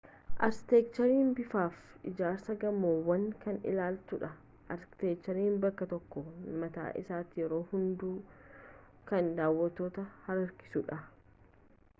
[0.45, 4.29] arkiteekcheriin bifaafi ijaarsa gamoowwanii kan ilaallatudha
[4.77, 6.25] arkiteekcheriin bakkee tokkoo
[6.65, 8.17] mataa isaatiin yeroo hedduu
[9.13, 11.03] kan daawattoota harkisudha